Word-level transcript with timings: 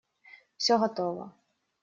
Все 0.57 0.79
готово. 0.79 1.31